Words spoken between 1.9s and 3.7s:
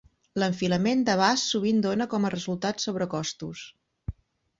com a resultat sobrecostos.